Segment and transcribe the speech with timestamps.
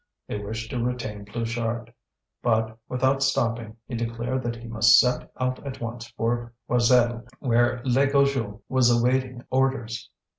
[0.27, 1.93] They wished to retain Pluchart,
[2.41, 7.83] but, without stopping, he declared that he must set out at once for Joiselle, where
[7.83, 10.09] Legoujeux was awaiting orders.